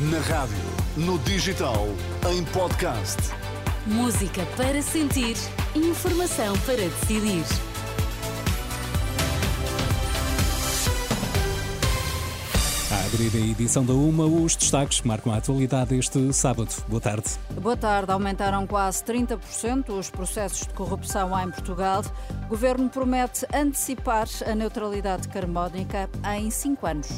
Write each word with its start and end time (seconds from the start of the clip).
Na 0.00 0.20
rádio, 0.20 0.56
no 0.96 1.18
digital, 1.18 1.88
em 2.30 2.44
podcast. 2.44 3.16
Música 3.84 4.46
para 4.56 4.80
sentir, 4.80 5.36
informação 5.74 6.56
para 6.60 6.76
decidir. 6.76 7.42
A 12.92 13.06
abrir 13.06 13.42
a 13.42 13.44
edição 13.44 13.84
da 13.84 13.92
UMA, 13.92 14.24
os 14.26 14.54
destaques 14.54 15.02
marcam 15.02 15.32
a 15.32 15.38
atualidade 15.38 15.98
este 15.98 16.32
sábado. 16.32 16.70
Boa 16.86 17.00
tarde. 17.00 17.30
Boa 17.60 17.76
tarde. 17.76 18.12
Aumentaram 18.12 18.68
quase 18.68 19.02
30% 19.02 19.88
os 19.98 20.08
processos 20.10 20.60
de 20.60 20.74
corrupção 20.74 21.36
em 21.40 21.50
Portugal. 21.50 22.04
O 22.44 22.50
governo 22.50 22.88
promete 22.88 23.44
antecipar 23.52 24.28
a 24.46 24.54
neutralidade 24.54 25.26
carbónica 25.26 26.08
em 26.36 26.52
cinco 26.52 26.86
anos. 26.86 27.08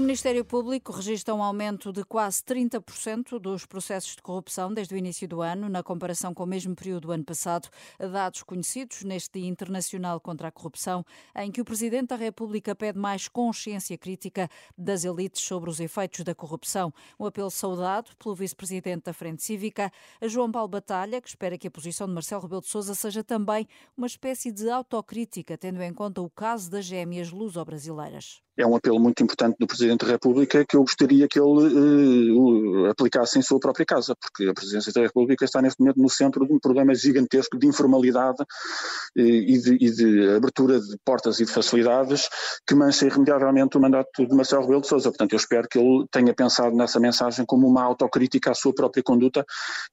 O 0.00 0.02
Ministério 0.02 0.46
Público 0.46 0.92
registra 0.92 1.34
um 1.34 1.42
aumento 1.42 1.92
de 1.92 2.02
quase 2.02 2.42
30% 2.42 3.38
dos 3.38 3.66
processos 3.66 4.16
de 4.16 4.22
corrupção 4.22 4.72
desde 4.72 4.94
o 4.94 4.96
início 4.96 5.28
do 5.28 5.42
ano, 5.42 5.68
na 5.68 5.82
comparação 5.82 6.32
com 6.32 6.42
o 6.42 6.46
mesmo 6.46 6.74
período 6.74 7.02
do 7.02 7.12
ano 7.12 7.22
passado. 7.22 7.68
Dados 7.98 8.42
conhecidos 8.42 9.02
neste 9.02 9.38
Dia 9.38 9.50
Internacional 9.50 10.18
contra 10.18 10.48
a 10.48 10.50
Corrupção, 10.50 11.04
em 11.36 11.52
que 11.52 11.60
o 11.60 11.66
Presidente 11.66 12.08
da 12.08 12.16
República 12.16 12.74
pede 12.74 12.98
mais 12.98 13.28
consciência 13.28 13.98
crítica 13.98 14.48
das 14.76 15.04
elites 15.04 15.42
sobre 15.42 15.68
os 15.68 15.78
efeitos 15.78 16.24
da 16.24 16.34
corrupção. 16.34 16.94
Um 17.18 17.26
apelo 17.26 17.50
saudado 17.50 18.16
pelo 18.16 18.34
Vice-Presidente 18.34 19.04
da 19.04 19.12
Frente 19.12 19.42
Cívica, 19.42 19.92
João 20.22 20.50
Paulo 20.50 20.68
Batalha, 20.68 21.20
que 21.20 21.28
espera 21.28 21.58
que 21.58 21.68
a 21.68 21.70
posição 21.70 22.06
de 22.06 22.14
Marcelo 22.14 22.40
Rebelo 22.40 22.62
de 22.62 22.68
Sousa 22.68 22.94
seja 22.94 23.22
também 23.22 23.68
uma 23.94 24.06
espécie 24.06 24.50
de 24.50 24.70
autocrítica, 24.70 25.58
tendo 25.58 25.82
em 25.82 25.92
conta 25.92 26.22
o 26.22 26.30
caso 26.30 26.70
das 26.70 26.86
gêmeas 26.86 27.30
luso-brasileiras 27.30 28.40
é 28.56 28.66
um 28.66 28.76
apelo 28.76 28.98
muito 28.98 29.22
importante 29.22 29.56
do 29.58 29.66
Presidente 29.66 30.04
da 30.04 30.12
República 30.12 30.64
que 30.64 30.76
eu 30.76 30.80
gostaria 30.80 31.26
que 31.28 31.38
ele 31.38 32.34
uh, 32.36 32.90
aplicasse 32.90 33.38
em 33.38 33.42
sua 33.42 33.58
própria 33.58 33.86
casa, 33.86 34.14
porque 34.20 34.50
a 34.50 34.54
Presidência 34.54 34.92
da 34.92 35.02
República 35.02 35.44
está 35.44 35.62
neste 35.62 35.80
momento 35.80 36.00
no 36.00 36.10
centro 36.10 36.46
de 36.46 36.52
um 36.52 36.58
problema 36.58 36.94
gigantesco 36.94 37.58
de 37.58 37.66
informalidade 37.66 38.42
uh, 38.42 39.20
e, 39.20 39.58
de, 39.58 39.74
e, 39.80 39.90
de, 39.90 40.30
abertura 40.36 40.80
de 40.80 40.96
portas 41.04 41.40
e 41.40 41.44
de 41.44 41.52
facilidades 41.52 42.28
que 42.66 42.74
mancha 42.74 43.06
irremediavelmente 43.06 43.76
o 43.76 43.80
mandato 43.80 44.26
de 44.26 44.34
Marcelo 44.34 44.62
Rebelo 44.62 44.82
de 44.82 44.88
Sousa. 44.88 45.10
Portanto, 45.10 45.32
eu 45.32 45.38
espero 45.38 45.68
que 45.68 45.78
ele 45.78 46.06
tenha 46.10 46.34
pensado 46.34 46.74
nessa 46.76 47.00
mensagem 47.00 47.44
como 47.46 47.66
uma 47.66 47.82
autocrítica 47.82 48.50
à 48.50 48.54
sua 48.54 48.74
própria 48.74 49.02
conduta 49.02 49.44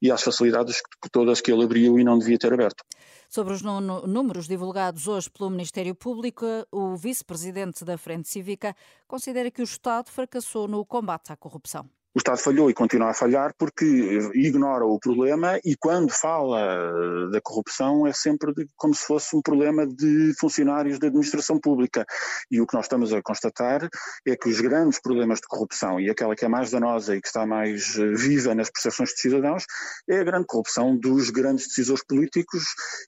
e 0.02 0.12
às 0.12 0.22
facilidades 0.22 0.78
que, 1.02 1.10
todas 1.12 1.42
que 1.42 1.52
ele 1.52 1.64
abriu 1.64 2.00
e 2.00 2.04
não 2.04 2.18
devia 2.18 2.38
ter 2.38 2.54
aberto. 2.54 2.84
Sobre 3.30 3.54
os 3.54 3.62
números 3.62 4.48
divulgados 4.48 5.08
hoje 5.08 5.30
pelo 5.30 5.50
Ministério 5.50 5.94
Público, 5.94 6.46
o 6.72 6.96
vice-presidente 6.96 7.84
da 7.84 7.98
Frente 7.98 8.30
Cívica 8.30 8.76
considera 9.06 9.52
que 9.52 9.62
o 9.62 9.64
Estado 9.64 10.10
fracassou 10.10 10.68
no 10.68 10.86
combate 10.86 11.34
à 11.34 11.36
corrupção 11.36 11.90
o 12.18 12.20
Estado 12.20 12.40
falhou 12.40 12.68
e 12.68 12.74
continua 12.74 13.12
a 13.12 13.14
falhar 13.14 13.54
porque 13.60 13.86
ignora 14.34 14.84
o 14.84 15.00
problema 15.00 15.60
e 15.64 15.76
quando 15.78 16.10
fala 16.10 17.30
da 17.30 17.40
corrupção 17.40 18.08
é 18.08 18.12
sempre 18.12 18.52
de, 18.56 18.68
como 18.76 18.96
se 18.96 19.06
fosse 19.06 19.36
um 19.36 19.42
problema 19.42 19.86
de 19.86 20.34
funcionários 20.40 20.98
da 20.98 21.10
administração 21.10 21.60
pública. 21.60 22.08
E 22.50 22.60
o 22.60 22.66
que 22.66 22.74
nós 22.74 22.86
estamos 22.86 23.14
a 23.14 23.22
constatar 23.22 23.88
é 24.26 24.36
que 24.36 24.50
os 24.50 24.60
grandes 24.60 25.00
problemas 25.00 25.40
de 25.40 25.48
corrupção 25.48 26.00
e 26.00 26.10
aquela 26.10 26.36
que 26.36 26.44
é 26.44 26.48
mais 26.48 26.72
danosa 26.72 27.16
e 27.16 27.22
que 27.22 27.28
está 27.28 27.46
mais 27.46 27.96
eh, 28.00 28.08
viva 28.16 28.56
nas 28.56 28.72
percepções 28.72 29.10
de 29.10 29.22
cidadãos 29.22 29.66
é 30.10 30.20
a 30.20 30.24
grande 30.24 30.48
corrupção 30.48 30.98
dos 30.98 31.30
grandes 31.30 31.68
decisores 31.68 32.04
políticos 32.04 32.64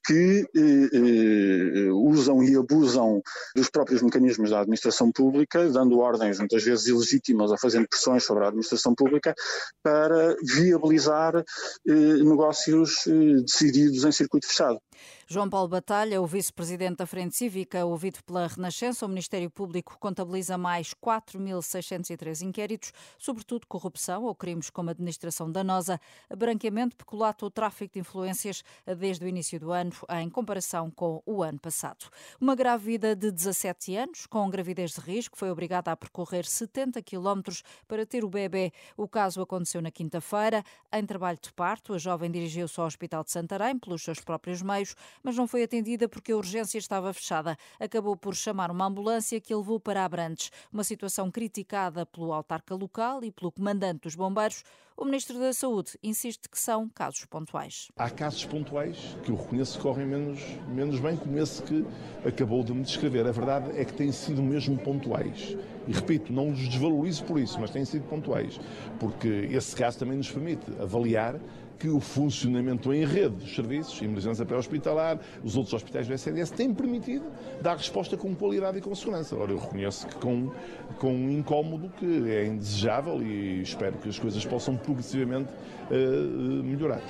que 0.06 0.46
eh, 0.56 0.88
eh, 0.92 1.90
usam 1.90 2.44
e 2.44 2.54
abusam 2.54 3.20
dos 3.56 3.68
próprios 3.68 4.02
mecanismos 4.02 4.50
da 4.50 4.60
administração 4.60 5.10
pública, 5.10 5.68
dando 5.68 5.98
ordens 5.98 6.38
muitas 6.38 6.62
vezes 6.62 6.86
ilegítimas 6.86 7.50
ou 7.50 7.58
fazendo 7.58 7.88
pressões 7.88 8.22
sobre 8.22 8.44
a 8.44 8.48
administração 8.48 8.94
pública 9.00 9.34
para 9.82 10.36
viabilizar 10.56 11.36
eh, 11.36 11.92
negócios 12.32 13.06
eh, 13.06 13.40
decididos 13.40 14.04
em 14.04 14.12
circuito 14.12 14.46
fechado. 14.46 14.78
João 15.26 15.48
Paulo 15.48 15.68
Batalha, 15.68 16.20
o 16.20 16.26
vice-presidente 16.26 16.96
da 16.96 17.06
Frente 17.06 17.36
Cívica, 17.36 17.84
ouvido 17.84 18.22
pela 18.24 18.46
Renascença, 18.46 19.06
o 19.06 19.08
Ministério 19.08 19.50
Público 19.50 19.96
contabiliza 19.98 20.58
mais 20.58 20.92
4.603 20.94 22.42
inquéritos, 22.42 22.92
sobretudo 23.18 23.66
corrupção 23.66 24.24
ou 24.24 24.34
crimes 24.34 24.70
como 24.70 24.90
administração 24.90 25.50
danosa, 25.50 26.00
branqueamento, 26.36 26.96
peculato 26.96 27.44
ou 27.44 27.50
tráfico 27.50 27.94
de 27.94 28.00
influências 28.00 28.64
desde 28.98 29.24
o 29.24 29.28
início 29.28 29.58
do 29.60 29.72
ano, 29.72 29.92
em 30.20 30.28
comparação 30.28 30.90
com 30.90 31.22
o 31.24 31.42
ano 31.42 31.58
passado. 31.58 32.06
Uma 32.40 32.54
grávida 32.54 33.14
de 33.14 33.30
17 33.30 33.96
anos, 33.96 34.26
com 34.26 34.48
gravidez 34.50 34.92
de 34.92 35.00
risco, 35.00 35.36
foi 35.36 35.50
obrigada 35.50 35.92
a 35.92 35.96
percorrer 35.96 36.44
70 36.44 37.00
quilómetros 37.02 37.62
para 37.86 38.04
ter 38.04 38.24
o 38.24 38.28
bebê. 38.28 38.72
O 38.96 39.08
caso 39.08 39.40
aconteceu 39.40 39.80
na 39.80 39.90
quinta-feira. 39.90 40.64
Em 40.92 41.04
trabalho 41.04 41.38
de 41.40 41.52
parto, 41.52 41.94
a 41.94 41.98
jovem 41.98 42.30
dirigiu-se 42.30 42.80
ao 42.80 42.86
Hospital 42.86 43.24
de 43.24 43.30
Santarém 43.30 43.78
pelos 43.78 44.02
seus 44.02 44.20
próprios 44.20 44.62
meios 44.62 44.89
mas 45.22 45.36
não 45.36 45.46
foi 45.46 45.62
atendida 45.62 46.08
porque 46.08 46.32
a 46.32 46.36
urgência 46.36 46.78
estava 46.78 47.12
fechada. 47.12 47.56
Acabou 47.78 48.16
por 48.16 48.34
chamar 48.34 48.70
uma 48.70 48.86
ambulância 48.86 49.40
que 49.40 49.52
a 49.52 49.56
levou 49.56 49.78
para 49.78 50.04
Abrantes. 50.04 50.50
Uma 50.72 50.84
situação 50.84 51.30
criticada 51.30 52.04
pelo 52.06 52.32
autarca 52.32 52.74
local 52.74 53.22
e 53.24 53.30
pelo 53.30 53.52
comandante 53.52 54.02
dos 54.02 54.14
bombeiros. 54.14 54.62
O 55.00 55.04
Ministro 55.06 55.38
da 55.38 55.50
Saúde 55.50 55.92
insiste 56.02 56.46
que 56.46 56.58
são 56.58 56.86
casos 56.86 57.24
pontuais. 57.24 57.88
Há 57.96 58.10
casos 58.10 58.44
pontuais 58.44 59.16
que 59.24 59.30
eu 59.30 59.36
reconheço 59.36 59.78
que 59.78 59.82
correm 59.82 60.06
menos, 60.06 60.40
menos 60.68 61.00
bem, 61.00 61.16
como 61.16 61.38
esse 61.38 61.62
que 61.62 61.86
acabou 62.22 62.62
de 62.62 62.74
me 62.74 62.82
descrever. 62.82 63.26
A 63.26 63.32
verdade 63.32 63.70
é 63.78 63.84
que 63.84 63.94
têm 63.94 64.12
sido 64.12 64.42
mesmo 64.42 64.76
pontuais. 64.76 65.56
E 65.88 65.92
repito, 65.92 66.30
não 66.30 66.50
os 66.50 66.68
desvalorizo 66.68 67.24
por 67.24 67.40
isso, 67.40 67.58
mas 67.58 67.70
têm 67.70 67.82
sido 67.82 68.06
pontuais, 68.08 68.60
porque 68.98 69.48
esse 69.50 69.74
caso 69.74 69.98
também 69.98 70.18
nos 70.18 70.30
permite 70.30 70.70
avaliar 70.78 71.40
que 71.80 71.88
o 71.88 71.98
funcionamento 71.98 72.92
em 72.92 73.06
rede 73.06 73.36
dos 73.36 73.54
serviços, 73.54 74.00
emergência 74.02 74.44
pré-hospitalar, 74.44 75.18
os 75.42 75.56
outros 75.56 75.72
hospitais 75.72 76.06
do 76.06 76.12
SNS, 76.12 76.50
têm 76.50 76.74
permitido 76.74 77.24
dar 77.62 77.76
resposta 77.76 78.18
com 78.18 78.34
qualidade 78.34 78.78
e 78.78 78.80
com 78.82 78.94
segurança. 78.94 79.34
Agora, 79.34 79.52
eu 79.52 79.58
reconheço 79.58 80.06
que 80.06 80.14
com, 80.16 80.52
com 80.98 81.12
um 81.12 81.30
incómodo 81.30 81.90
que 81.98 82.30
é 82.30 82.46
indesejável 82.46 83.22
e 83.22 83.62
espero 83.62 83.96
que 83.96 84.10
as 84.10 84.18
coisas 84.18 84.44
possam 84.44 84.76
progressivamente 84.76 85.48
uh, 85.90 86.62
melhorar. 86.62 87.00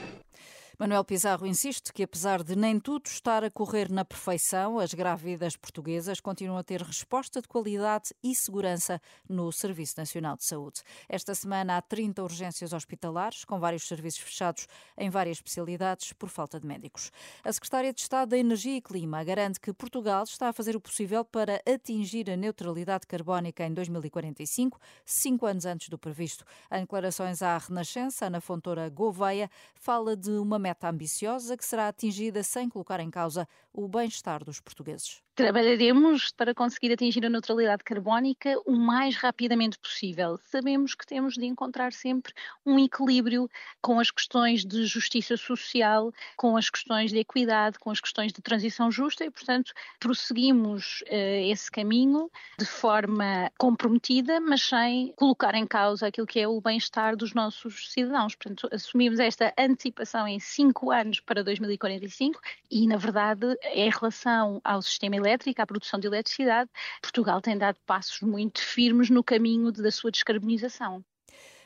Manuel 0.80 1.04
Pizarro 1.04 1.46
insiste 1.46 1.92
que, 1.92 2.02
apesar 2.02 2.42
de 2.42 2.56
nem 2.56 2.80
tudo 2.80 3.04
estar 3.04 3.44
a 3.44 3.50
correr 3.50 3.90
na 3.90 4.02
perfeição, 4.02 4.78
as 4.78 4.94
grávidas 4.94 5.54
portuguesas 5.54 6.20
continuam 6.20 6.56
a 6.56 6.64
ter 6.64 6.80
resposta 6.80 7.42
de 7.42 7.46
qualidade 7.46 8.14
e 8.24 8.34
segurança 8.34 8.98
no 9.28 9.52
Serviço 9.52 9.96
Nacional 9.98 10.38
de 10.38 10.44
Saúde. 10.44 10.80
Esta 11.06 11.34
semana 11.34 11.76
há 11.76 11.82
30 11.82 12.22
urgências 12.22 12.72
hospitalares, 12.72 13.44
com 13.44 13.60
vários 13.60 13.86
serviços 13.86 14.20
fechados 14.20 14.66
em 14.96 15.10
várias 15.10 15.36
especialidades 15.36 16.14
por 16.14 16.30
falta 16.30 16.58
de 16.58 16.66
médicos. 16.66 17.12
A 17.44 17.52
Secretária 17.52 17.92
de 17.92 18.00
Estado 18.00 18.30
da 18.30 18.38
Energia 18.38 18.78
e 18.78 18.80
Clima 18.80 19.22
garante 19.22 19.60
que 19.60 19.74
Portugal 19.74 20.24
está 20.24 20.48
a 20.48 20.52
fazer 20.54 20.76
o 20.76 20.80
possível 20.80 21.26
para 21.26 21.60
atingir 21.70 22.30
a 22.30 22.36
neutralidade 22.38 23.06
carbónica 23.06 23.66
em 23.66 23.74
2045, 23.74 24.80
cinco 25.04 25.44
anos 25.44 25.66
antes 25.66 25.90
do 25.90 25.98
previsto. 25.98 26.42
Em 26.72 26.80
declarações 26.80 27.42
à 27.42 27.58
Renascença, 27.58 28.24
Ana 28.24 28.40
Fontoura 28.40 28.88
Gouveia 28.88 29.50
fala 29.74 30.16
de 30.16 30.30
uma 30.30 30.58
meta 30.58 30.69
meta 30.70 30.88
ambiciosa 30.88 31.56
que 31.56 31.64
será 31.64 31.88
atingida 31.88 32.44
sem 32.44 32.68
colocar 32.68 33.00
em 33.00 33.10
causa 33.10 33.46
o 33.72 33.88
bem-estar 33.88 34.44
dos 34.44 34.60
portugueses. 34.60 35.20
Trabalharemos 35.34 36.32
para 36.32 36.54
conseguir 36.54 36.92
atingir 36.92 37.24
a 37.24 37.30
neutralidade 37.30 37.82
carbónica 37.82 38.60
o 38.66 38.72
mais 38.72 39.16
rapidamente 39.16 39.78
possível. 39.78 40.38
Sabemos 40.44 40.94
que 40.94 41.06
temos 41.06 41.34
de 41.34 41.46
encontrar 41.46 41.92
sempre 41.92 42.32
um 42.66 42.78
equilíbrio 42.78 43.48
com 43.80 43.98
as 43.98 44.10
questões 44.10 44.64
de 44.64 44.84
justiça 44.84 45.36
social, 45.36 46.12
com 46.36 46.56
as 46.56 46.68
questões 46.68 47.10
de 47.10 47.18
equidade, 47.18 47.78
com 47.78 47.90
as 47.90 48.00
questões 48.00 48.32
de 48.32 48.42
transição 48.42 48.90
justa 48.90 49.24
e, 49.24 49.30
portanto, 49.30 49.72
prosseguimos 49.98 51.02
uh, 51.02 51.50
esse 51.50 51.70
caminho 51.70 52.30
de 52.58 52.66
forma 52.66 53.50
comprometida, 53.58 54.40
mas 54.40 54.62
sem 54.62 55.14
colocar 55.16 55.54
em 55.54 55.66
causa 55.66 56.08
aquilo 56.08 56.26
que 56.26 56.40
é 56.40 56.46
o 56.46 56.60
bem-estar 56.60 57.16
dos 57.16 57.32
nossos 57.32 57.90
cidadãos. 57.90 58.34
Portanto, 58.34 58.68
assumimos 58.70 59.18
esta 59.18 59.54
antecipação 59.56 60.28
em 60.28 60.38
cinco 60.60 60.90
anos 60.90 61.20
para 61.20 61.42
2045 61.42 62.38
e, 62.70 62.86
na 62.86 62.98
verdade, 62.98 63.46
em 63.72 63.88
relação 63.88 64.60
ao 64.62 64.82
sistema 64.82 65.16
elétrico, 65.16 65.62
à 65.62 65.66
produção 65.66 65.98
de 65.98 66.06
eletricidade, 66.06 66.70
Portugal 67.00 67.40
tem 67.40 67.56
dado 67.56 67.78
passos 67.86 68.20
muito 68.20 68.60
firmes 68.60 69.08
no 69.08 69.24
caminho 69.24 69.72
da 69.72 69.90
sua 69.90 70.10
descarbonização. 70.10 71.02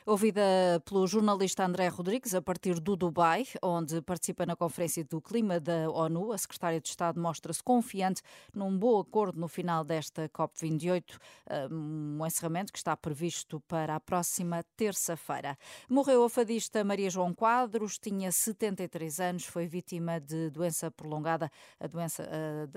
Ouvida 0.07 0.43
pelo 0.85 1.07
jornalista 1.07 1.65
André 1.65 1.87
Rodrigues 1.87 2.35
a 2.35 2.41
partir 2.41 2.79
do 2.79 2.95
Dubai, 2.95 3.47
onde 3.59 4.03
participa 4.03 4.45
na 4.45 4.55
Conferência 4.55 5.03
do 5.03 5.19
Clima 5.19 5.59
da 5.59 5.89
ONU, 5.89 6.31
a 6.31 6.37
secretária 6.37 6.79
de 6.79 6.87
Estado 6.87 7.19
mostra-se 7.19 7.63
confiante 7.63 8.21
num 8.53 8.77
bom 8.77 8.99
acordo 8.99 9.39
no 9.39 9.47
final 9.47 9.83
desta 9.83 10.29
COP28, 10.29 11.17
um 11.71 12.23
encerramento 12.23 12.71
que 12.71 12.77
está 12.77 12.95
previsto 12.95 13.59
para 13.61 13.95
a 13.95 13.99
próxima 13.99 14.63
terça-feira. 14.77 15.57
Morreu 15.89 16.23
a 16.23 16.29
fadista 16.29 16.83
Maria 16.83 17.09
João 17.09 17.33
Quadros, 17.33 17.97
tinha 17.97 18.31
73 18.31 19.19
anos, 19.19 19.45
foi 19.45 19.65
vítima 19.65 20.19
de 20.19 20.51
doença 20.51 20.91
prolongada. 20.91 21.49
A 21.79 21.87
doença 21.87 22.29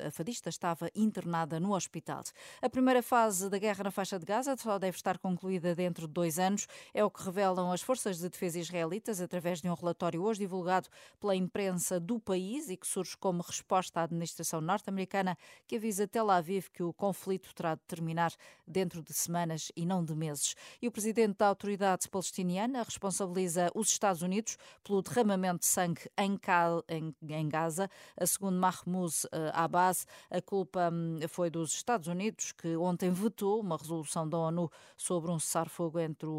a 0.03 0.11
fadista 0.11 0.49
estava 0.49 0.89
internada 0.95 1.61
no 1.61 1.75
hospital. 1.75 2.23
A 2.63 2.71
primeira 2.71 3.03
fase 3.03 3.51
da 3.51 3.59
guerra 3.59 3.85
na 3.85 3.91
faixa 3.91 4.19
de 4.19 4.25
Gaza 4.25 4.57
só 4.57 4.79
deve 4.79 4.97
estar 4.97 5.19
concluída 5.19 5.75
dentro 5.75 6.07
de 6.07 6.15
dois 6.15 6.39
anos. 6.39 6.67
É 6.95 7.05
o 7.05 7.11
que 7.11 7.18
revelam 7.23 7.73
as 7.73 7.82
forças 7.82 8.19
de 8.19 8.29
defesa 8.29 8.59
israelitas 8.59 9.20
através 9.20 9.61
de 9.61 9.69
um 9.69 9.75
relatório 9.75 10.23
hoje 10.23 10.41
divulgado 10.41 10.88
pela 11.20 11.35
imprensa 11.35 11.99
do 11.99 12.19
país 12.19 12.69
e 12.69 12.76
que 12.76 12.87
surge 12.87 13.17
como 13.17 13.43
resposta 13.43 14.00
à 14.00 14.05
administração 14.05 14.61
norte-americana 14.61 15.37
que 15.67 15.76
avisa 15.76 16.06
Tel 16.06 16.31
Aviv 16.31 16.69
que 16.73 16.82
o 16.82 16.93
conflito 16.93 17.55
terá 17.55 17.75
de 17.75 17.82
terminar 17.82 18.32
dentro 18.67 19.03
de 19.03 19.12
semanas 19.12 19.73
e 19.76 19.85
não 19.85 20.05
de 20.05 20.15
meses. 20.15 20.55
E 20.81 20.88
o 20.88 20.93
presidente 20.93 21.38
da 21.38 21.49
autoridade 21.49 22.09
palestiniana 22.09 22.82
responsabiliza 22.82 23.71
os 23.75 23.88
Estados 23.88 24.23
Unidos 24.23 24.56
pelo 24.85 25.03
derramamento 25.03 25.61
de 25.61 25.67
sangue 25.67 26.03
em, 26.17 27.49
Gaza. 27.49 27.91
A 28.17 28.26
segundo 28.26 28.59
Mahmoud 28.59 29.14
eh, 29.32 29.50
Abbas, 29.55 30.06
a 30.31 30.41
culpa 30.41 30.91
hum, 30.93 31.19
foi 31.29 31.50
dos 31.50 31.73
Estados 31.75 32.09
Unidos 32.09 32.53
que 32.53 32.76
ontem 32.76 33.11
vetou 33.11 33.61
uma 33.61 33.76
resolução 33.76 34.29
da 34.29 34.38
ONU 34.38 34.71
sobre 34.97 35.31
um 35.31 35.38
cessar-fogo 35.38 35.99
entre 35.99 36.29
o 36.29 36.38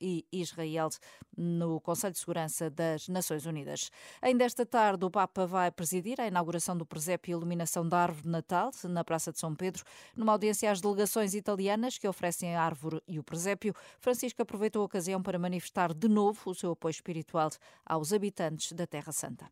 E 0.00 0.26
Israel 0.32 0.90
no 1.36 1.80
Conselho 1.80 2.12
de 2.12 2.18
Segurança 2.18 2.68
das 2.68 3.08
Nações 3.08 3.46
Unidas. 3.46 3.90
Ainda 4.20 4.44
esta 4.44 4.66
tarde, 4.66 5.04
o 5.04 5.10
Papa 5.10 5.46
vai 5.46 5.70
presidir 5.70 6.20
a 6.20 6.26
inauguração 6.26 6.76
do 6.76 6.84
presépio 6.84 7.30
e 7.30 7.32
iluminação 7.32 7.88
da 7.88 7.98
árvore 7.98 8.24
de 8.24 8.28
Natal 8.28 8.70
na 8.84 9.04
Praça 9.04 9.32
de 9.32 9.38
São 9.38 9.54
Pedro. 9.54 9.84
Numa 10.14 10.32
audiência 10.32 10.70
às 10.70 10.80
delegações 10.80 11.34
italianas 11.34 11.98
que 11.98 12.08
oferecem 12.08 12.54
a 12.54 12.62
árvore 12.62 13.02
e 13.06 13.18
o 13.18 13.24
presépio, 13.24 13.74
Francisco 13.98 14.42
aproveitou 14.42 14.82
a 14.82 14.86
ocasião 14.86 15.22
para 15.22 15.38
manifestar 15.38 15.94
de 15.94 16.08
novo 16.08 16.50
o 16.50 16.54
seu 16.54 16.72
apoio 16.72 16.90
espiritual 16.90 17.50
aos 17.86 18.12
habitantes 18.12 18.72
da 18.72 18.86
Terra 18.86 19.12
Santa. 19.12 19.50